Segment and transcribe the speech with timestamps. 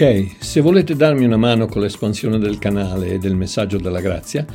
[0.00, 4.46] Ok, se volete darmi una mano con l'espansione del canale e del messaggio della grazia,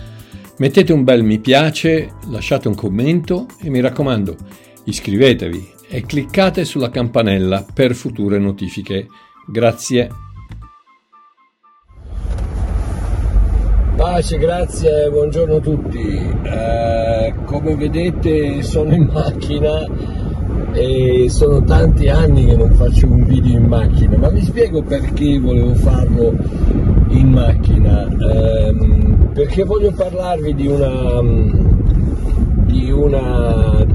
[0.60, 4.38] mettete un bel mi piace, lasciate un commento e mi raccomando,
[4.86, 9.08] iscrivetevi e cliccate sulla campanella per future notifiche.
[9.46, 10.08] Grazie.
[13.98, 16.08] Pace, grazie, buongiorno a tutti.
[16.44, 20.23] Eh, come vedete sono in macchina
[20.74, 25.40] e sono tanti anni che non faccio un video in macchina, ma vi spiego perché
[25.40, 26.34] volevo farlo
[27.10, 28.08] in macchina.
[28.08, 28.76] Eh,
[29.34, 31.22] perché voglio parlarvi di una,
[32.66, 33.86] di una,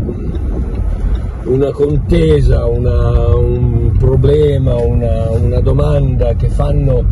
[1.45, 7.05] una contesa, una, un problema, una, una domanda che fanno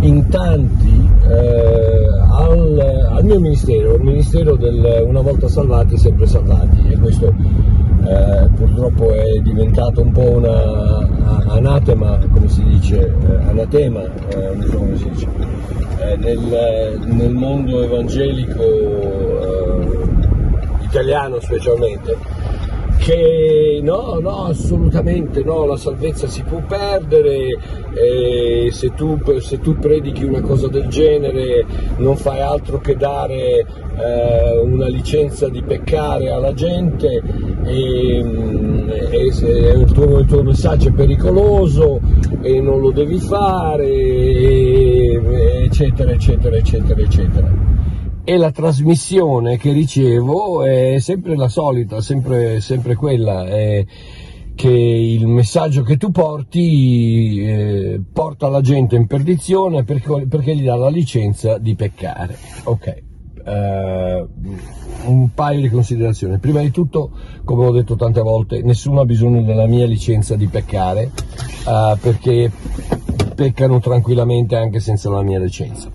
[0.00, 6.88] in tanti eh, al, al, mio ministero, il ministero del una volta salvati sempre salvati
[6.88, 7.32] e questo
[8.08, 11.06] eh, purtroppo è diventato un po' una
[11.48, 15.28] anatema, come si dice, eh, anatema, eh, so come si dice,
[16.00, 19.88] eh, nel, nel, mondo evangelico eh,
[20.84, 22.16] italiano specialmente
[22.98, 27.56] che no, no, assolutamente no, la salvezza si può perdere,
[27.94, 31.64] e se, tu, se tu predichi una cosa del genere
[31.96, 33.64] non fai altro che dare
[33.98, 37.22] eh, una licenza di peccare alla gente
[37.68, 38.18] e,
[39.10, 42.00] e il, tuo, il, tuo, messaggio è pericoloso
[42.40, 45.20] e non lo devi fare, e,
[45.64, 47.66] eccetera, eccetera, eccetera, eccetera
[48.28, 53.82] e la trasmissione che ricevo è sempre la solita, sempre, sempre quella, è
[54.54, 60.64] che il messaggio che tu porti eh, porta la gente in perdizione perché, perché, gli
[60.64, 62.36] dà la licenza di peccare.
[62.64, 63.02] Ok,
[63.44, 64.28] uh,
[65.08, 66.38] un paio di considerazioni.
[66.38, 67.10] Prima di tutto,
[67.44, 71.10] come ho detto tante volte, nessuno ha bisogno della mia licenza di peccare
[71.64, 72.50] uh, perché
[73.34, 75.90] peccano tranquillamente anche senza la mia licenza.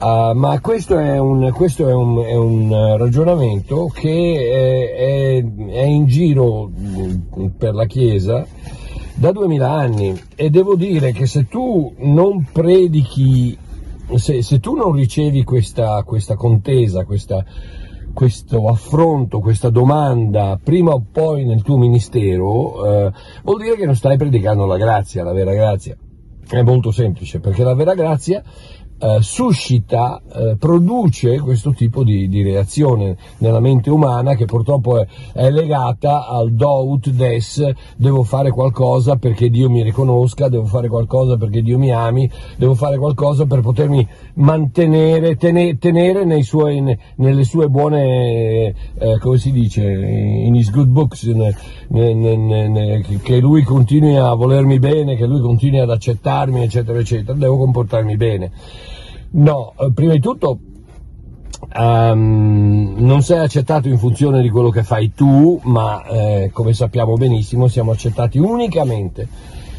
[0.00, 6.06] Uh, ma questo è un, questo è un, è un ragionamento che è, è, in
[6.06, 6.70] giro
[7.58, 8.46] per la Chiesa
[9.14, 13.54] da duemila anni e devo dire che se tu non predichi,
[14.14, 17.44] se, se tu non ricevi questa, questa contesa, questa,
[18.12, 23.12] questo affronto, questa domanda prima o poi nel tuo ministero, eh,
[23.42, 25.96] vuol dire che non stai predicando la grazia, la vera grazia.
[26.48, 28.42] È molto semplice, perché la vera grazia
[29.00, 35.06] eh, suscita, eh, produce questo tipo di, di, reazione nella mente umana che purtroppo è,
[35.32, 37.66] è, legata al do ut des,
[37.96, 42.74] devo fare qualcosa perché Dio mi riconosca, devo fare qualcosa perché Dio mi ami, devo
[42.74, 49.82] fare qualcosa per potermi mantenere, tenere, tenere suoi, nelle sue buone, eh, come si dice,
[49.82, 51.54] in his good books, ne,
[51.88, 57.38] ne, ne, che lui continui a volermi bene, che lui continui ad accettarmi, eccetera, eccetera,
[57.38, 58.50] devo comportarmi bene.
[59.32, 60.58] No, eh, prima di tutto
[61.76, 67.14] um, non sei accettato in funzione di quello che fai tu, ma eh, come sappiamo
[67.14, 69.28] benissimo siamo accettati unicamente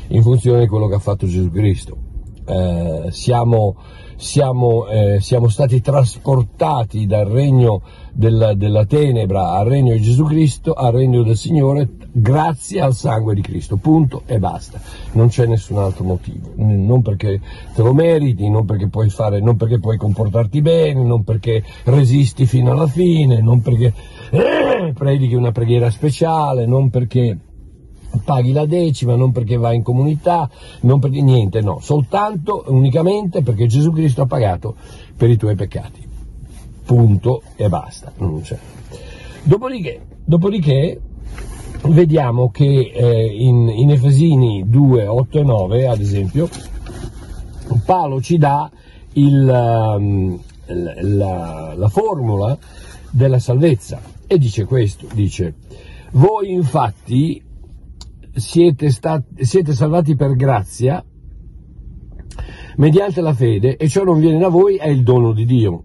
[0.07, 1.97] in funzione di quello che ha fatto Gesù Cristo.
[2.45, 3.75] Eh, siamo,
[4.21, 7.81] siamo, eh, siamo, stati trasportati dal regno
[8.13, 13.33] della, della, tenebra al regno di Gesù Cristo, al regno del Signore, grazie al sangue
[13.33, 14.79] di Cristo, punto e basta,
[15.13, 17.41] non c'è nessun altro motivo, non perché
[17.73, 22.45] te lo meriti, non perché puoi fare, non perché puoi comportarti bene, non perché resisti
[22.45, 23.91] fino alla fine, non perché
[24.29, 27.37] eh, predichi una preghiera speciale, non perché
[28.23, 30.49] paghi la decima, non perché vai in comunità,
[30.81, 34.75] non perché niente, no, soltanto, unicamente perché Gesù Cristo ha pagato
[35.15, 36.07] per i tuoi peccati.
[36.85, 38.11] Punto e basta.
[39.43, 41.01] Dopodiché, dopodiché
[41.87, 46.49] vediamo che eh, in, in, Efesini 2, 8 e 9, ad esempio,
[47.85, 48.69] Paolo ci dà
[49.13, 52.57] il, um, la, la formula
[53.09, 55.55] della salvezza e dice questo, dice,
[56.11, 57.41] voi infatti
[58.33, 61.03] siete, stati, siete salvati per grazia
[62.77, 65.83] mediante la fede e ciò non viene da voi, è il dono di Dio.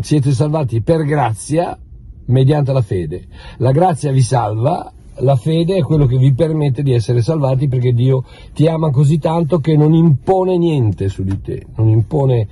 [0.00, 1.78] Siete salvati per grazia
[2.26, 3.26] mediante la fede.
[3.58, 7.92] La grazia vi salva, la fede è quello che vi permette di essere salvati perché
[7.92, 8.24] Dio
[8.54, 12.48] ti ama così tanto che non impone niente su di te, non impone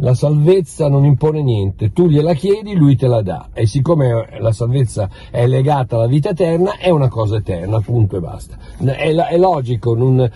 [0.00, 4.52] la salvezza non impone niente, tu gliela chiedi, lui te la dà e siccome la
[4.52, 8.56] salvezza è legata alla vita eterna è una cosa eterna, punto e basta.
[8.78, 10.30] È, è logico, non,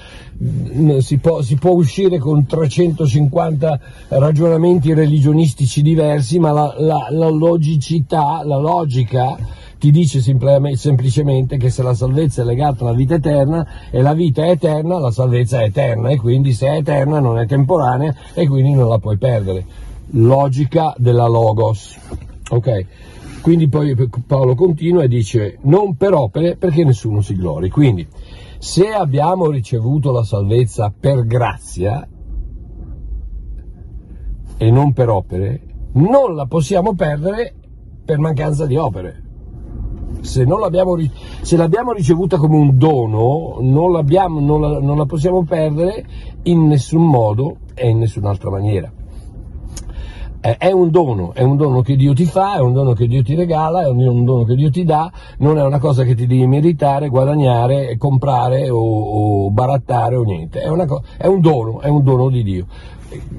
[1.00, 8.42] si, può, si, può, uscire con 350 ragionamenti religionistici diversi, ma la, la, la logicità,
[8.44, 14.00] la logica ti dice semplicemente che se la salvezza è legata alla vita eterna e
[14.00, 17.46] la vita è eterna, la salvezza è eterna e quindi se è eterna non è
[17.46, 19.66] temporanea e quindi non la puoi perdere.
[20.10, 21.98] Logica della Logos.
[22.50, 22.86] Ok?
[23.42, 27.68] Quindi poi Paolo continua e dice non per opere perché nessuno si glori.
[27.68, 28.06] Quindi
[28.58, 32.08] se abbiamo ricevuto la salvezza per grazia
[34.56, 35.60] e non per opere,
[35.94, 37.52] non la possiamo perdere
[38.04, 39.30] per mancanza di opere.
[40.20, 40.96] Se, l'abbiamo,
[41.40, 46.04] se l'abbiamo ricevuta come un dono, non, non, la, non la possiamo perdere
[46.42, 48.92] in nessun modo e in nessun'altra maniera
[50.42, 53.22] è un dono, è un dono che Dio ti fa, è un dono che Dio
[53.22, 56.26] ti regala, è un dono che Dio ti dà, non è una cosa che ti
[56.26, 61.86] devi meritare, guadagnare, comprare o, o barattare o niente, è, co- è, un dono, è
[61.86, 62.66] un dono di Dio.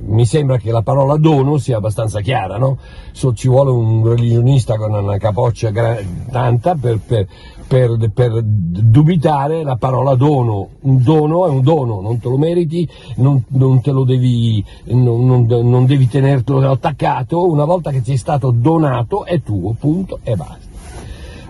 [0.06, 2.78] Mi sembra che la parola dono sia abbastanza chiara, no?
[3.12, 6.00] So, ci vuole un religionista con una capoccia gra-
[6.30, 7.28] tanta per, per
[7.74, 10.70] per, per, dubitare la parola dono.
[10.82, 15.26] Un dono è un dono, non te lo meriti, non, non te lo devi, non,
[15.26, 20.20] non, non devi tenertelo attaccato, una volta che ti è stato donato è tuo, punto
[20.22, 20.72] e basta.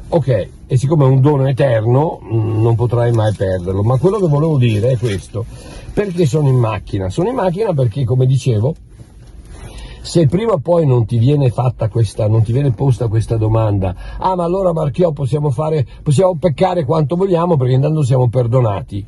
[0.09, 4.27] Ok, e siccome è un dono eterno mm, non potrai mai perderlo, ma quello che
[4.27, 5.43] volevo dire è questo,
[5.93, 7.09] perché sono in macchina?
[7.09, 8.75] Sono in macchina perché, come dicevo,
[10.01, 13.95] se prima o poi non ti viene fatta questa, non ti viene posta questa domanda,
[14.17, 19.05] ah ma allora Marchiò possiamo fare, possiamo peccare quanto vogliamo perché intanto siamo perdonati.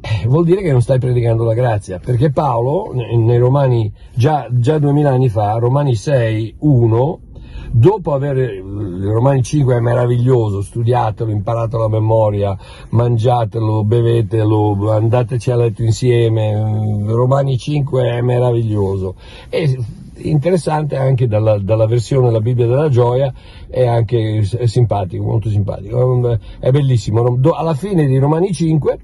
[0.00, 4.78] Eh, vuol dire che non stai predicando la grazia, perché Paolo, nei Romani, già, già
[4.78, 7.20] 2000 anni fa, Romani 6, 1,
[7.70, 12.56] dopo aver, il Romani 5 è meraviglioso, studiatelo, imparatelo a memoria,
[12.90, 19.16] mangiatelo, bevetelo, andateci a letto insieme, Romani 5 è meraviglioso.
[19.48, 19.76] E
[20.16, 23.32] interessante anche dalla, dalla, versione della Bibbia della gioia,
[23.68, 27.38] è anche è simpatico, molto simpatico, è bellissimo.
[27.54, 28.98] Alla fine di Romani 5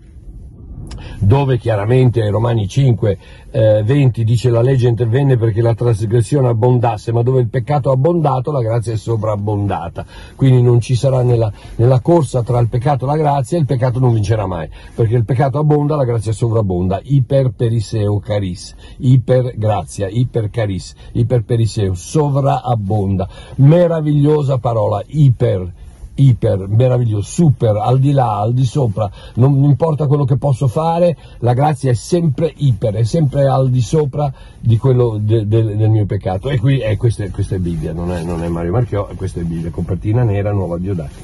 [1.19, 3.19] dove chiaramente Romani 5,
[3.51, 7.95] eh, 20 dice la legge intervenne perché la trasgressione abbondasse, ma dove il peccato ha
[7.95, 10.05] abbondato la grazia è sovrabbondata,
[10.37, 13.99] quindi non ci sarà nella, nella corsa tra il peccato e la grazia, il peccato
[13.99, 20.09] non vincerà mai, perché il peccato abbonda, la grazia sovrabbonda, iper periseo caris, iper grazia,
[20.09, 25.73] iper caris, iper periseo, sovrabbonda, meravigliosa parola, iper
[26.21, 31.17] iper, meraviglioso, super, al di là, al di sopra, non importa quello che posso fare,
[31.39, 35.91] la grazia è sempre iper, è sempre al di sopra di quello de, de, del
[35.91, 36.51] mio peccato.
[36.51, 39.41] E qui eh, questa, è, questa, è, Bibbia, non è, non è Mario Marchiò, questa
[39.41, 41.15] è Bibbia, copertina nera, nuova Diodati.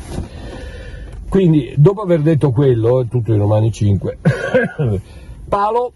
[1.29, 4.19] Quindi, dopo aver detto quello, tutto in Romani 5,
[5.49, 5.93] Paolo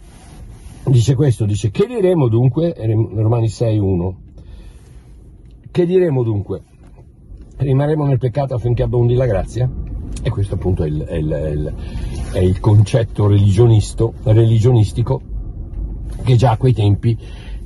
[0.84, 4.16] dice questo, dice che diremo dunque, Romani 6, 1,
[5.70, 6.62] che diremo dunque?
[7.60, 9.70] Rimarremo nel peccato affinché abbondi la grazia?
[10.22, 11.74] E questo appunto è il, è il, è il,
[12.32, 15.20] è il concetto religionistico
[16.22, 17.16] che già a quei tempi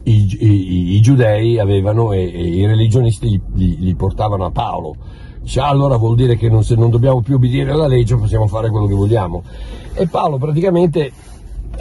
[0.05, 4.95] i, i, i giudei avevano e, e, i religionisti li, li, portavano a Paolo.
[5.41, 8.47] Dice, ah, allora vuol dire che non, se non dobbiamo più obbedire alla legge possiamo
[8.47, 9.43] fare quello che vogliamo.
[9.95, 11.13] E Paolo praticamente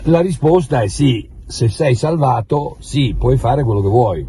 [0.04, 4.28] la risposta è sì, se sei salvato, sì, puoi fare quello che vuoi.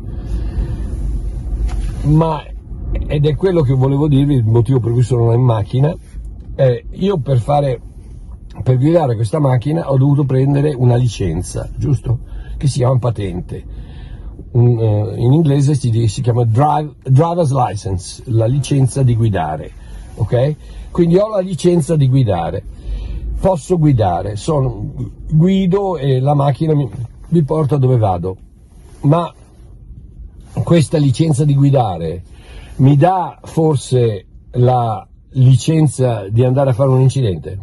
[2.02, 2.44] Ma
[3.06, 5.94] ed è quello che volevo dirvi, il motivo per cui sono in macchina.
[6.56, 7.80] Eh, io per fare,
[8.62, 12.20] per guidare questa macchina ho dovuto prendere una licenza, giusto?
[12.56, 13.82] Che si chiama patente.
[14.52, 19.70] Un, uh, in inglese si, si chiama drive, driver's license, la licenza di guidare,
[20.14, 20.56] ok?
[20.90, 22.62] Quindi ho la licenza di guidare,
[23.40, 24.92] posso guidare, sono,
[25.28, 26.88] guido e la macchina mi,
[27.28, 28.36] mi porta dove vado,
[29.02, 29.32] ma
[30.62, 32.22] questa licenza di guidare
[32.76, 37.58] mi dà forse la licenza di andare a fare un incidente?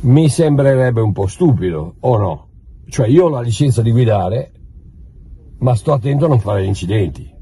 [0.00, 2.48] Mi sembrerebbe un po' stupido, o no?
[2.88, 4.52] Cioè io ho la licenza di guidare,
[5.58, 7.32] ma sto attento a non fare gli incidenti.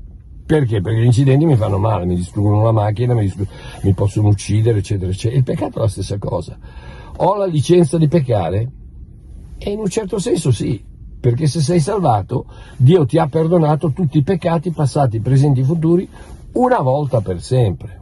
[0.46, 0.80] Perché?
[0.80, 3.30] Perché gli incidenti mi fanno male, mi distruggono la macchina, mi,
[3.82, 5.38] mi possono uccidere, eccetera, eccetera.
[5.38, 6.58] Il peccato è la stessa cosa.
[7.16, 8.70] Ho la licenza di peccare?
[9.58, 10.82] E in un certo senso sì,
[11.22, 16.08] perché se sei salvato, Dio ti ha perdonato tutti i peccati passati, presenti e futuri,
[16.54, 18.00] una volta per sempre.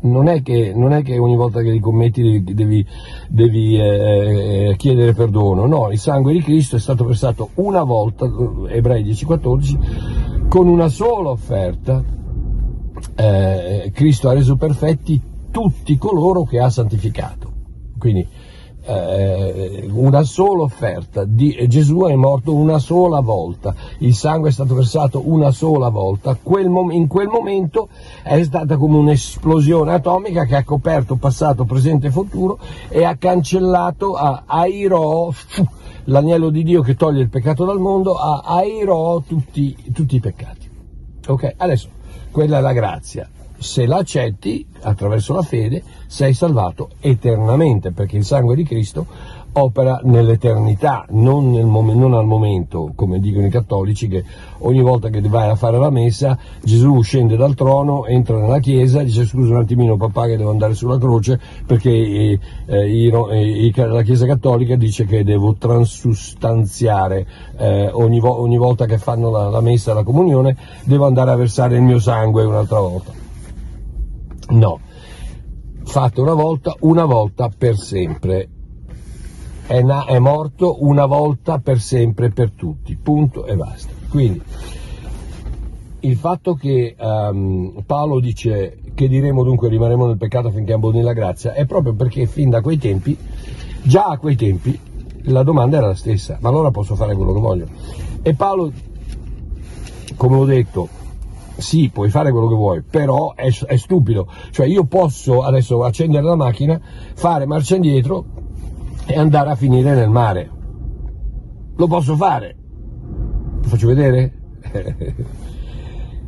[0.00, 2.86] Non è che, non è che ogni volta che li commetti devi,
[3.28, 8.24] devi eh, chiedere perdono, no, il sangue di Cristo è stato versato una volta,
[8.70, 12.02] Ebrei 10-14, con una sola offerta,
[13.14, 15.20] eh, Cristo ha reso perfetti
[15.50, 17.52] tutti coloro che ha santificato.
[17.98, 18.26] Quindi
[18.86, 24.74] eh, una sola offerta, di, Gesù è morto una sola volta, il sangue è stato
[24.74, 27.88] versato una sola volta, quel mom- in quel momento
[28.22, 34.14] è stata come un'esplosione atomica che ha coperto passato, presente e futuro e ha cancellato,
[34.14, 35.30] ha airò,
[36.04, 40.70] l'agnello di Dio che toglie il peccato dal mondo, ha airò tutti, tutti i peccati.
[41.28, 41.88] Ok, adesso
[42.30, 48.54] quella è la grazia, se l'accetti attraverso la fede sei salvato eternamente perché il sangue
[48.54, 49.06] di Cristo
[49.58, 54.24] opera nell'eternità, non, nel mom- non, al momento, come dicono i cattolici, che
[54.58, 59.02] ogni volta che vai a fare la messa Gesù scende dal trono, entra nella chiesa,
[59.02, 64.26] dice scusa un attimino papà che devo andare sulla croce perché eh, eh, la chiesa
[64.26, 69.94] cattolica dice che devo transustanziare eh, ogni, vo- ogni, volta che fanno la, la messa,
[69.94, 73.25] la comunione, devo andare a versare il mio sangue un'altra volta.
[74.48, 74.80] No,
[75.84, 78.48] fatto una volta, una volta per sempre.
[79.66, 83.92] È, na- è morto una volta per sempre per tutti, punto e basta.
[84.08, 84.42] Quindi
[86.00, 91.12] il fatto che um, Paolo dice che diremo dunque rimarremo nel peccato finché abboni la
[91.12, 93.16] grazia è proprio perché fin da quei tempi,
[93.82, 94.78] già a quei tempi,
[95.24, 97.66] la domanda era la stessa, ma allora posso fare quello che voglio.
[98.22, 98.72] E Paolo,
[100.16, 100.88] come ho detto,
[101.56, 104.28] sì, puoi fare quello che vuoi, però è, è, stupido.
[104.50, 106.80] Cioè io posso adesso accendere la macchina,
[107.14, 108.24] fare marcia indietro
[109.06, 110.50] e andare a finire nel mare.
[111.76, 112.56] Lo posso fare.
[113.62, 114.32] Lo faccio vedere?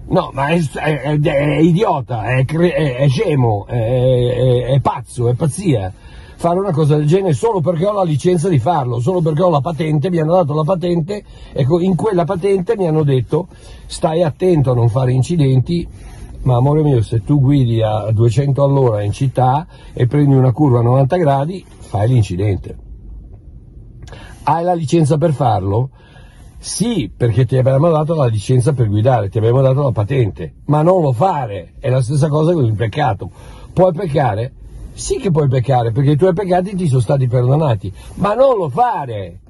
[0.08, 2.44] no, ma è, è, è idiota, è,
[3.08, 5.92] scemo, è pazzo, è pazzia
[6.38, 9.50] fare una cosa del genere solo perché ho la licenza di farlo, solo perché ho
[9.50, 13.48] la patente, mi hanno dato la patente, ecco, in quella patente mi hanno detto
[13.86, 15.86] stai attento a non fare incidenti,
[16.42, 20.78] ma amore mio, se tu guidi a 200 all'ora in città e prendi una curva
[20.78, 22.76] a 90 gradi, fai l'incidente.
[24.44, 25.90] Hai la licenza per farlo?
[26.56, 30.82] Sì, perché ti abbiamo dato la licenza per guidare, ti abbiamo dato la patente, ma
[30.82, 33.28] non lo fare, è la stessa cosa con il peccato.
[33.72, 34.52] Puoi peccare?
[34.98, 38.68] Sì che puoi peccare, perché i tuoi peccati ti sono stati perdonati, ma non lo
[38.68, 39.40] fare,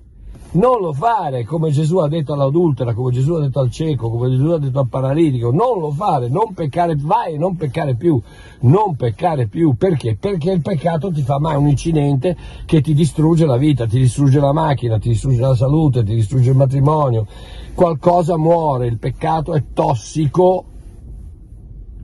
[0.52, 4.28] non lo fare come Gesù ha detto all'adultera, come Gesù ha detto al cieco, come
[4.28, 8.20] Gesù ha detto al paralitico, non lo fare, non peccare, vai non peccare più,
[8.60, 10.16] non peccare più, perché?
[10.20, 12.36] Perché il peccato ti fa mai un incidente
[12.66, 16.50] che ti distrugge la vita, ti distrugge la macchina, ti distrugge la salute, ti distrugge
[16.50, 17.26] il matrimonio,
[17.72, 20.64] qualcosa muore, il peccato è tossico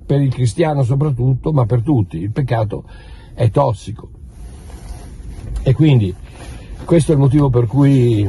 [0.07, 2.85] per il cristiano soprattutto, ma per tutti, il peccato
[3.35, 4.09] è tossico.
[5.63, 6.15] E quindi
[6.85, 8.23] questo è il motivo per cui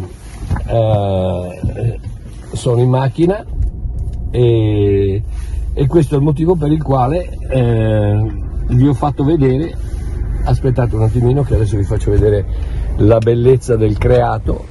[0.67, 1.99] eh,
[2.53, 3.45] sono in macchina
[4.31, 5.23] e,
[5.73, 8.33] e, questo è il motivo per il quale eh,
[8.67, 9.75] vi ho fatto vedere,
[10.45, 12.45] aspettate un attimino che adesso vi faccio vedere
[12.97, 14.65] la bellezza del creato,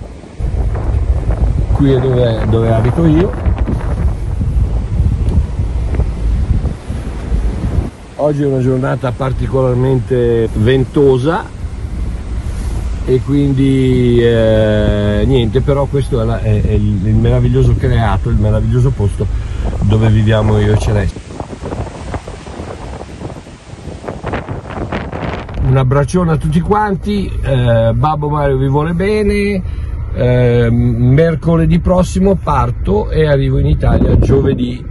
[1.73, 3.44] qui è dove, dove abito io,
[8.25, 11.45] Oggi è una giornata particolarmente ventosa
[13.05, 18.93] e quindi eh, niente, però questo è, la, è, è il, meraviglioso creato, il meraviglioso
[18.93, 19.27] posto
[19.83, 21.21] dove viviamo io e Celeste.
[25.67, 29.63] Un abbraccione a tutti quanti, eh, Babbo Mario vi vuole bene,
[30.15, 34.83] eh, mercoledì prossimo parto e arrivo in Italia giovedì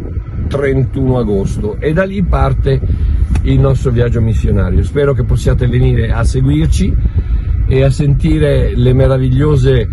[0.48, 3.13] 31 agosto e da lì parte
[3.44, 4.84] il nostro viaggio missionario.
[4.84, 6.94] Spero che possiate venire a seguirci
[7.68, 9.88] e a sentire le meravigliose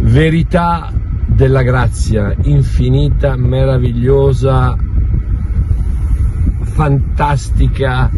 [0.00, 0.92] verità
[1.26, 4.76] della grazia infinita, meravigliosa,
[6.62, 8.10] fantastica,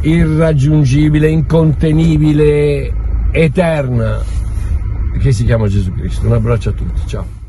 [0.00, 2.92] irraggiungibile, incontenibile,
[3.30, 4.22] eterna,
[5.18, 6.26] che si chiama Gesù Cristo.
[6.26, 7.43] Un abbraccio a tutti, ciao.